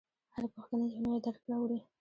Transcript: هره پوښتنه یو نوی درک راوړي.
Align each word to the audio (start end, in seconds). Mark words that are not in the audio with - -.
هره 0.33 0.47
پوښتنه 0.53 0.83
یو 0.91 1.01
نوی 1.05 1.19
درک 1.25 1.43
راوړي. 1.51 1.79